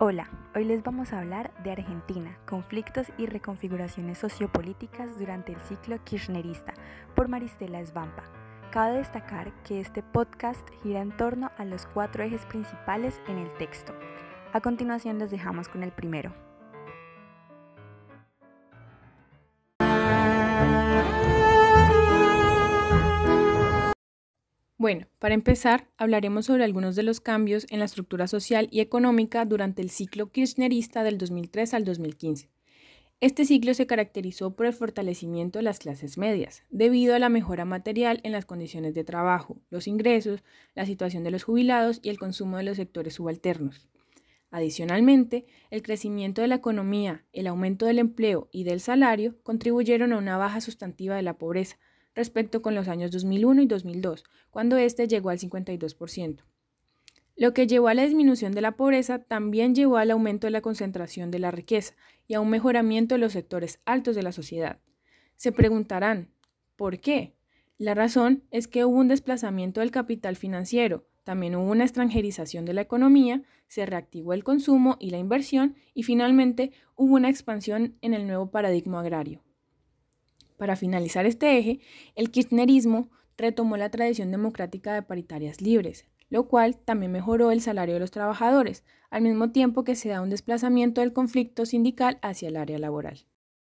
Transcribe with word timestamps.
Hola, 0.00 0.28
hoy 0.56 0.64
les 0.64 0.82
vamos 0.82 1.12
a 1.12 1.20
hablar 1.20 1.52
de 1.62 1.70
Argentina, 1.70 2.36
conflictos 2.46 3.06
y 3.16 3.26
reconfiguraciones 3.26 4.18
sociopolíticas 4.18 5.16
durante 5.20 5.52
el 5.52 5.60
ciclo 5.60 6.02
kirchnerista, 6.02 6.74
por 7.14 7.28
Maristela 7.28 7.78
Esvampa. 7.78 8.24
Cabe 8.72 8.96
destacar 8.96 9.52
que 9.62 9.80
este 9.80 10.02
podcast 10.02 10.68
gira 10.82 11.00
en 11.00 11.16
torno 11.16 11.52
a 11.58 11.64
los 11.64 11.86
cuatro 11.86 12.24
ejes 12.24 12.44
principales 12.46 13.20
en 13.28 13.38
el 13.38 13.56
texto. 13.56 13.94
A 14.52 14.60
continuación 14.60 15.20
les 15.20 15.30
dejamos 15.30 15.68
con 15.68 15.84
el 15.84 15.92
primero. 15.92 16.34
Bueno, 24.84 25.06
para 25.18 25.32
empezar, 25.32 25.88
hablaremos 25.96 26.44
sobre 26.44 26.62
algunos 26.62 26.94
de 26.94 27.02
los 27.02 27.18
cambios 27.18 27.66
en 27.70 27.78
la 27.78 27.86
estructura 27.86 28.26
social 28.26 28.68
y 28.70 28.80
económica 28.80 29.46
durante 29.46 29.80
el 29.80 29.88
ciclo 29.88 30.30
kirchnerista 30.30 31.02
del 31.02 31.16
2003 31.16 31.72
al 31.72 31.86
2015. 31.86 32.50
Este 33.18 33.46
ciclo 33.46 33.72
se 33.72 33.86
caracterizó 33.86 34.54
por 34.54 34.66
el 34.66 34.74
fortalecimiento 34.74 35.58
de 35.58 35.62
las 35.62 35.78
clases 35.78 36.18
medias, 36.18 36.64
debido 36.68 37.14
a 37.14 37.18
la 37.18 37.30
mejora 37.30 37.64
material 37.64 38.20
en 38.24 38.32
las 38.32 38.44
condiciones 38.44 38.92
de 38.92 39.04
trabajo, 39.04 39.56
los 39.70 39.86
ingresos, 39.86 40.44
la 40.74 40.84
situación 40.84 41.24
de 41.24 41.30
los 41.30 41.44
jubilados 41.44 42.00
y 42.02 42.10
el 42.10 42.18
consumo 42.18 42.58
de 42.58 42.64
los 42.64 42.76
sectores 42.76 43.14
subalternos. 43.14 43.88
Adicionalmente, 44.50 45.46
el 45.70 45.80
crecimiento 45.80 46.42
de 46.42 46.48
la 46.48 46.56
economía, 46.56 47.24
el 47.32 47.46
aumento 47.46 47.86
del 47.86 48.00
empleo 48.00 48.50
y 48.52 48.64
del 48.64 48.80
salario 48.80 49.42
contribuyeron 49.44 50.12
a 50.12 50.18
una 50.18 50.36
baja 50.36 50.60
sustantiva 50.60 51.16
de 51.16 51.22
la 51.22 51.38
pobreza, 51.38 51.78
respecto 52.14 52.62
con 52.62 52.74
los 52.74 52.88
años 52.88 53.10
2001 53.10 53.62
y 53.62 53.66
2002, 53.66 54.24
cuando 54.50 54.76
este 54.76 55.08
llegó 55.08 55.30
al 55.30 55.38
52%. 55.38 56.44
Lo 57.36 57.52
que 57.52 57.66
llevó 57.66 57.88
a 57.88 57.94
la 57.94 58.04
disminución 58.04 58.52
de 58.52 58.60
la 58.60 58.76
pobreza 58.76 59.18
también 59.18 59.74
llevó 59.74 59.96
al 59.96 60.12
aumento 60.12 60.46
de 60.46 60.52
la 60.52 60.60
concentración 60.60 61.30
de 61.30 61.40
la 61.40 61.50
riqueza 61.50 61.94
y 62.28 62.34
a 62.34 62.40
un 62.40 62.48
mejoramiento 62.48 63.16
de 63.16 63.18
los 63.18 63.32
sectores 63.32 63.80
altos 63.84 64.14
de 64.14 64.22
la 64.22 64.30
sociedad. 64.30 64.78
Se 65.36 65.50
preguntarán, 65.50 66.30
¿por 66.76 67.00
qué? 67.00 67.34
La 67.76 67.94
razón 67.94 68.44
es 68.52 68.68
que 68.68 68.84
hubo 68.84 68.96
un 68.96 69.08
desplazamiento 69.08 69.80
del 69.80 69.90
capital 69.90 70.36
financiero, 70.36 71.06
también 71.24 71.56
hubo 71.56 71.70
una 71.70 71.84
extranjerización 71.84 72.66
de 72.66 72.74
la 72.74 72.82
economía, 72.82 73.42
se 73.66 73.86
reactivó 73.86 74.34
el 74.34 74.44
consumo 74.44 74.96
y 75.00 75.10
la 75.10 75.18
inversión 75.18 75.74
y 75.94 76.02
finalmente 76.02 76.70
hubo 76.96 77.14
una 77.14 77.30
expansión 77.30 77.96
en 78.02 78.14
el 78.14 78.26
nuevo 78.26 78.50
paradigma 78.50 79.00
agrario. 79.00 79.42
Para 80.56 80.76
finalizar 80.76 81.26
este 81.26 81.58
eje, 81.58 81.80
el 82.14 82.30
kirchnerismo 82.30 83.10
retomó 83.36 83.76
la 83.76 83.90
tradición 83.90 84.30
democrática 84.30 84.94
de 84.94 85.02
paritarias 85.02 85.60
libres, 85.60 86.06
lo 86.30 86.48
cual 86.48 86.76
también 86.76 87.12
mejoró 87.12 87.50
el 87.50 87.60
salario 87.60 87.94
de 87.94 88.00
los 88.00 88.10
trabajadores, 88.10 88.84
al 89.10 89.22
mismo 89.22 89.50
tiempo 89.50 89.84
que 89.84 89.96
se 89.96 90.08
da 90.08 90.20
un 90.20 90.30
desplazamiento 90.30 91.00
del 91.00 91.12
conflicto 91.12 91.66
sindical 91.66 92.18
hacia 92.22 92.48
el 92.48 92.56
área 92.56 92.78
laboral. 92.78 93.26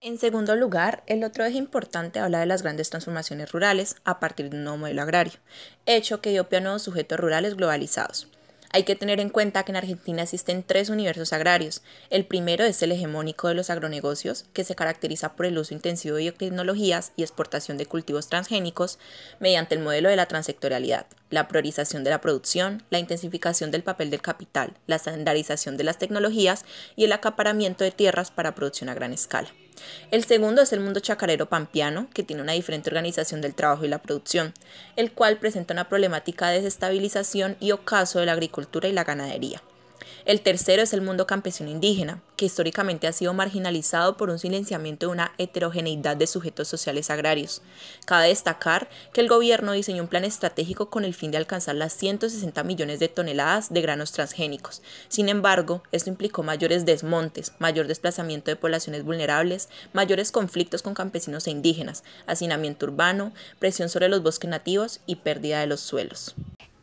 En 0.00 0.18
segundo 0.18 0.56
lugar, 0.56 1.02
el 1.06 1.24
otro 1.24 1.44
eje 1.44 1.56
importante 1.56 2.20
habla 2.20 2.40
de 2.40 2.46
las 2.46 2.62
grandes 2.62 2.90
transformaciones 2.90 3.50
rurales 3.50 3.96
a 4.04 4.20
partir 4.20 4.50
de 4.50 4.58
un 4.58 4.64
nuevo 4.64 4.78
modelo 4.78 5.02
agrario, 5.02 5.40
hecho 5.86 6.20
que 6.20 6.30
dio 6.30 6.48
pie 6.48 6.58
a 6.58 6.60
nuevos 6.60 6.82
sujetos 6.82 7.18
rurales 7.18 7.56
globalizados. 7.56 8.30
Hay 8.76 8.82
que 8.82 8.94
tener 8.94 9.20
en 9.20 9.30
cuenta 9.30 9.62
que 9.62 9.72
en 9.72 9.76
Argentina 9.76 10.22
existen 10.22 10.62
tres 10.62 10.90
universos 10.90 11.32
agrarios. 11.32 11.80
El 12.10 12.26
primero 12.26 12.62
es 12.62 12.82
el 12.82 12.92
hegemónico 12.92 13.48
de 13.48 13.54
los 13.54 13.70
agronegocios, 13.70 14.44
que 14.52 14.64
se 14.64 14.74
caracteriza 14.74 15.34
por 15.34 15.46
el 15.46 15.56
uso 15.56 15.72
intensivo 15.72 16.16
de 16.16 16.24
biotecnologías 16.24 17.12
y 17.16 17.22
exportación 17.22 17.78
de 17.78 17.86
cultivos 17.86 18.28
transgénicos 18.28 18.98
mediante 19.40 19.76
el 19.76 19.80
modelo 19.80 20.10
de 20.10 20.16
la 20.16 20.26
transectorialidad, 20.26 21.06
la 21.30 21.48
priorización 21.48 22.04
de 22.04 22.10
la 22.10 22.20
producción, 22.20 22.82
la 22.90 22.98
intensificación 22.98 23.70
del 23.70 23.82
papel 23.82 24.10
del 24.10 24.22
capital, 24.22 24.74
la 24.86 24.96
estandarización 24.96 25.76
de 25.76 25.84
las 25.84 25.98
tecnologías 25.98 26.64
y 26.94 27.04
el 27.04 27.12
acaparamiento 27.12 27.84
de 27.84 27.90
tierras 27.90 28.30
para 28.30 28.54
producción 28.54 28.88
a 28.88 28.94
gran 28.94 29.12
escala. 29.12 29.48
El 30.10 30.24
segundo 30.24 30.62
es 30.62 30.72
el 30.72 30.80
mundo 30.80 31.00
chacarero 31.00 31.48
pampeano, 31.48 32.08
que 32.14 32.22
tiene 32.22 32.42
una 32.42 32.52
diferente 32.52 32.90
organización 32.90 33.40
del 33.40 33.54
trabajo 33.54 33.84
y 33.84 33.88
la 33.88 34.02
producción, 34.02 34.54
el 34.96 35.12
cual 35.12 35.38
presenta 35.38 35.74
una 35.74 35.88
problemática 35.88 36.48
de 36.48 36.62
desestabilización 36.62 37.56
y 37.60 37.72
ocaso 37.72 38.20
de 38.20 38.26
la 38.26 38.32
agricultura 38.32 38.88
y 38.88 38.92
la 38.92 39.04
ganadería. 39.04 39.62
El 40.24 40.40
tercero 40.40 40.82
es 40.82 40.92
el 40.92 41.02
mundo 41.02 41.26
campesino 41.26 41.70
indígena, 41.70 42.20
que 42.36 42.46
históricamente 42.46 43.06
ha 43.06 43.12
sido 43.12 43.32
marginalizado 43.32 44.16
por 44.16 44.30
un 44.30 44.38
silenciamiento 44.38 45.06
de 45.06 45.12
una 45.12 45.32
heterogeneidad 45.38 46.16
de 46.16 46.26
sujetos 46.26 46.68
sociales 46.68 47.10
agrarios. 47.10 47.62
Cabe 48.04 48.28
destacar 48.28 48.88
que 49.12 49.20
el 49.20 49.28
gobierno 49.28 49.72
diseñó 49.72 50.02
un 50.02 50.08
plan 50.08 50.24
estratégico 50.24 50.90
con 50.90 51.04
el 51.04 51.14
fin 51.14 51.30
de 51.30 51.38
alcanzar 51.38 51.76
las 51.76 51.92
160 51.94 52.62
millones 52.64 52.98
de 52.98 53.08
toneladas 53.08 53.72
de 53.72 53.80
granos 53.80 54.12
transgénicos. 54.12 54.82
Sin 55.08 55.28
embargo, 55.28 55.82
esto 55.92 56.10
implicó 56.10 56.42
mayores 56.42 56.84
desmontes, 56.84 57.52
mayor 57.58 57.86
desplazamiento 57.86 58.50
de 58.50 58.56
poblaciones 58.56 59.04
vulnerables, 59.04 59.68
mayores 59.92 60.32
conflictos 60.32 60.82
con 60.82 60.94
campesinos 60.94 61.46
e 61.46 61.50
indígenas, 61.50 62.04
hacinamiento 62.26 62.86
urbano, 62.86 63.32
presión 63.58 63.88
sobre 63.88 64.08
los 64.08 64.22
bosques 64.22 64.50
nativos 64.50 65.00
y 65.06 65.16
pérdida 65.16 65.60
de 65.60 65.66
los 65.66 65.80
suelos. 65.80 66.34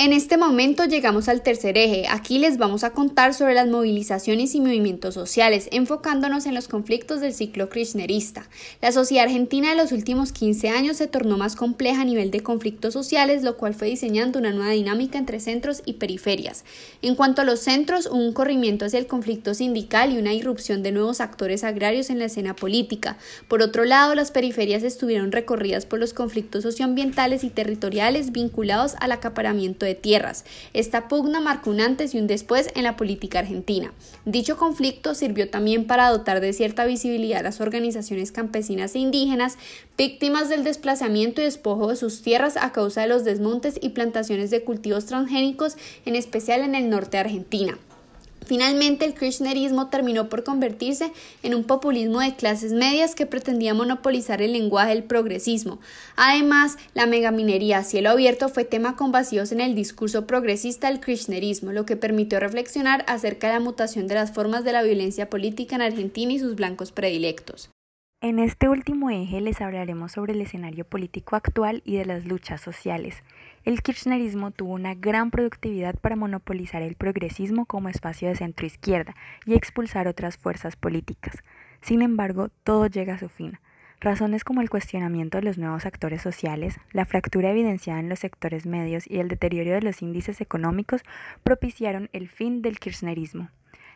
En 0.00 0.12
este 0.12 0.36
momento 0.36 0.84
llegamos 0.84 1.28
al 1.28 1.42
tercer 1.42 1.76
eje. 1.76 2.06
Aquí 2.08 2.38
les 2.38 2.56
vamos 2.56 2.84
a 2.84 2.92
contar 2.92 3.34
sobre 3.34 3.54
las 3.54 3.66
movilizaciones 3.66 4.54
y 4.54 4.60
movimientos 4.60 5.12
sociales, 5.12 5.68
enfocándonos 5.72 6.46
en 6.46 6.54
los 6.54 6.68
conflictos 6.68 7.20
del 7.20 7.34
ciclo 7.34 7.68
kirchnerista. 7.68 8.48
La 8.80 8.92
sociedad 8.92 9.24
argentina 9.24 9.70
de 9.70 9.74
los 9.74 9.90
últimos 9.90 10.30
15 10.30 10.68
años 10.68 10.98
se 10.98 11.08
tornó 11.08 11.36
más 11.36 11.56
compleja 11.56 12.02
a 12.02 12.04
nivel 12.04 12.30
de 12.30 12.44
conflictos 12.44 12.94
sociales, 12.94 13.42
lo 13.42 13.56
cual 13.56 13.74
fue 13.74 13.88
diseñando 13.88 14.38
una 14.38 14.52
nueva 14.52 14.70
dinámica 14.70 15.18
entre 15.18 15.40
centros 15.40 15.82
y 15.84 15.94
periferias. 15.94 16.64
En 17.02 17.16
cuanto 17.16 17.42
a 17.42 17.44
los 17.44 17.58
centros, 17.58 18.06
hubo 18.06 18.24
un 18.24 18.32
corrimiento 18.32 18.84
hacia 18.84 19.00
el 19.00 19.08
conflicto 19.08 19.52
sindical 19.52 20.12
y 20.12 20.18
una 20.18 20.32
irrupción 20.32 20.84
de 20.84 20.92
nuevos 20.92 21.20
actores 21.20 21.64
agrarios 21.64 22.08
en 22.08 22.20
la 22.20 22.26
escena 22.26 22.54
política. 22.54 23.18
Por 23.48 23.62
otro 23.62 23.84
lado, 23.84 24.14
las 24.14 24.30
periferias 24.30 24.84
estuvieron 24.84 25.32
recorridas 25.32 25.86
por 25.86 25.98
los 25.98 26.14
conflictos 26.14 26.62
socioambientales 26.62 27.42
y 27.42 27.50
territoriales 27.50 28.30
vinculados 28.30 28.94
al 29.00 29.10
acaparamiento 29.10 29.87
tierras. 29.94 30.44
Esta 30.72 31.08
pugna 31.08 31.40
marcó 31.40 31.70
un 31.70 31.80
antes 31.80 32.14
y 32.14 32.18
un 32.18 32.26
después 32.26 32.70
en 32.74 32.84
la 32.84 32.96
política 32.96 33.40
argentina. 33.40 33.92
Dicho 34.24 34.56
conflicto 34.56 35.14
sirvió 35.14 35.50
también 35.50 35.86
para 35.86 36.10
dotar 36.10 36.40
de 36.40 36.52
cierta 36.52 36.84
visibilidad 36.84 37.40
a 37.40 37.42
las 37.44 37.60
organizaciones 37.60 38.32
campesinas 38.32 38.94
e 38.94 38.98
indígenas 38.98 39.58
víctimas 39.96 40.48
del 40.48 40.64
desplazamiento 40.64 41.40
y 41.40 41.44
despojo 41.44 41.88
de 41.88 41.96
sus 41.96 42.22
tierras 42.22 42.56
a 42.56 42.72
causa 42.72 43.02
de 43.02 43.08
los 43.08 43.24
desmontes 43.24 43.78
y 43.80 43.90
plantaciones 43.90 44.50
de 44.50 44.62
cultivos 44.62 45.06
transgénicos, 45.06 45.76
en 46.04 46.14
especial 46.14 46.60
en 46.60 46.74
el 46.74 46.88
norte 46.88 47.16
de 47.16 47.18
Argentina. 47.18 47.78
Finalmente, 48.48 49.04
el 49.04 49.12
kirchnerismo 49.12 49.88
terminó 49.90 50.30
por 50.30 50.42
convertirse 50.42 51.12
en 51.42 51.54
un 51.54 51.64
populismo 51.64 52.20
de 52.20 52.34
clases 52.34 52.72
medias 52.72 53.14
que 53.14 53.26
pretendía 53.26 53.74
monopolizar 53.74 54.40
el 54.40 54.54
lenguaje 54.54 54.94
del 54.94 55.04
progresismo. 55.04 55.80
Además, 56.16 56.78
la 56.94 57.04
megaminería 57.04 57.78
a 57.78 57.84
cielo 57.84 58.08
abierto 58.08 58.48
fue 58.48 58.64
tema 58.64 58.96
con 58.96 59.12
vacíos 59.12 59.52
en 59.52 59.60
el 59.60 59.74
discurso 59.74 60.26
progresista 60.26 60.88
del 60.88 61.00
kirchnerismo, 61.00 61.72
lo 61.72 61.84
que 61.84 61.96
permitió 61.96 62.40
reflexionar 62.40 63.04
acerca 63.06 63.48
de 63.48 63.52
la 63.52 63.60
mutación 63.60 64.06
de 64.06 64.14
las 64.14 64.32
formas 64.32 64.64
de 64.64 64.72
la 64.72 64.82
violencia 64.82 65.28
política 65.28 65.76
en 65.76 65.82
Argentina 65.82 66.32
y 66.32 66.38
sus 66.38 66.54
blancos 66.54 66.90
predilectos. 66.90 67.68
En 68.20 68.40
este 68.40 68.68
último 68.68 69.10
eje 69.10 69.40
les 69.42 69.60
hablaremos 69.60 70.12
sobre 70.12 70.32
el 70.32 70.40
escenario 70.40 70.84
político 70.84 71.36
actual 71.36 71.82
y 71.84 71.96
de 71.98 72.06
las 72.06 72.24
luchas 72.24 72.62
sociales. 72.62 73.22
El 73.64 73.82
kirchnerismo 73.82 74.50
tuvo 74.50 74.74
una 74.74 74.94
gran 74.94 75.30
productividad 75.30 75.96
para 75.96 76.16
monopolizar 76.16 76.82
el 76.82 76.94
progresismo 76.94 77.66
como 77.66 77.88
espacio 77.88 78.28
de 78.28 78.36
centro 78.36 78.66
izquierda 78.66 79.14
y 79.44 79.54
expulsar 79.54 80.08
otras 80.08 80.36
fuerzas 80.36 80.76
políticas. 80.76 81.42
Sin 81.80 82.02
embargo, 82.02 82.48
todo 82.64 82.86
llega 82.86 83.14
a 83.14 83.18
su 83.18 83.28
fin. 83.28 83.58
Razones 84.00 84.44
como 84.44 84.60
el 84.60 84.70
cuestionamiento 84.70 85.38
de 85.38 85.42
los 85.42 85.58
nuevos 85.58 85.84
actores 85.84 86.22
sociales, 86.22 86.78
la 86.92 87.04
fractura 87.04 87.50
evidenciada 87.50 87.98
en 87.98 88.08
los 88.08 88.20
sectores 88.20 88.64
medios 88.64 89.10
y 89.10 89.18
el 89.18 89.26
deterioro 89.26 89.72
de 89.72 89.82
los 89.82 90.02
índices 90.02 90.40
económicos 90.40 91.02
propiciaron 91.42 92.08
el 92.12 92.28
fin 92.28 92.62
del 92.62 92.78
kirchnerismo. 92.78 93.50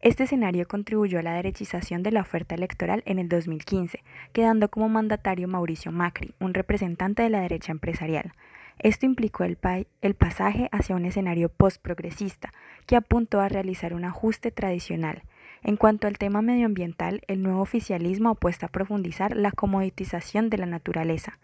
Este 0.00 0.24
escenario 0.24 0.66
contribuyó 0.66 1.20
a 1.20 1.22
la 1.22 1.34
derechización 1.34 2.02
de 2.02 2.10
la 2.10 2.22
oferta 2.22 2.56
electoral 2.56 3.02
en 3.06 3.20
el 3.20 3.28
2015, 3.28 4.02
quedando 4.32 4.68
como 4.68 4.88
mandatario 4.88 5.46
Mauricio 5.46 5.92
Macri, 5.92 6.34
un 6.40 6.54
representante 6.54 7.22
de 7.22 7.30
la 7.30 7.40
derecha 7.40 7.70
empresarial. 7.70 8.32
Esto 8.78 9.06
implicó 9.06 9.44
el, 9.44 9.58
el 10.02 10.14
pasaje 10.14 10.68
hacia 10.72 10.96
un 10.96 11.04
escenario 11.04 11.48
postprogresista, 11.48 12.52
que 12.86 12.96
apuntó 12.96 13.40
a 13.40 13.48
realizar 13.48 13.94
un 13.94 14.04
ajuste 14.04 14.50
tradicional. 14.50 15.22
En 15.62 15.76
cuanto 15.76 16.06
al 16.06 16.18
tema 16.18 16.42
medioambiental, 16.42 17.22
el 17.26 17.42
nuevo 17.42 17.62
oficialismo 17.62 18.30
apuesta 18.30 18.66
a 18.66 18.70
profundizar 18.70 19.34
la 19.36 19.50
comoditización 19.50 20.50
de 20.50 20.58
la 20.58 20.66
naturaleza. 20.66 21.38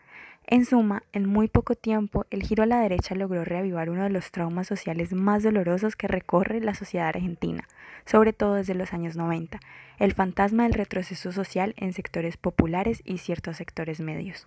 En 0.46 0.64
suma, 0.64 1.04
en 1.12 1.26
muy 1.26 1.48
poco 1.48 1.74
tiempo, 1.76 2.26
el 2.30 2.42
giro 2.42 2.64
a 2.64 2.66
la 2.66 2.80
derecha 2.80 3.14
logró 3.14 3.44
reavivar 3.44 3.88
uno 3.88 4.02
de 4.02 4.10
los 4.10 4.32
traumas 4.32 4.66
sociales 4.66 5.12
más 5.12 5.42
dolorosos 5.42 5.96
que 5.96 6.08
recorre 6.08 6.60
la 6.60 6.74
sociedad 6.74 7.08
argentina, 7.08 7.68
sobre 8.04 8.32
todo 8.32 8.54
desde 8.54 8.74
los 8.74 8.92
años 8.92 9.16
90, 9.16 9.60
el 9.98 10.12
fantasma 10.12 10.64
del 10.64 10.74
retroceso 10.74 11.30
social 11.30 11.74
en 11.76 11.92
sectores 11.92 12.36
populares 12.36 13.00
y 13.04 13.18
ciertos 13.18 13.58
sectores 13.58 14.00
medios. 14.00 14.46